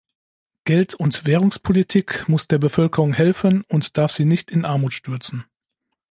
Geld- 0.65 0.95
und 0.95 1.27
Währungspolitik 1.27 2.27
muss 2.27 2.47
der 2.47 2.57
Bevölkerung 2.57 3.13
helfen 3.13 3.61
und 3.67 3.99
darf 3.99 4.11
sie 4.13 4.25
nicht 4.25 4.49
in 4.49 4.65
Armut 4.65 4.93
stürzen. 4.93 5.45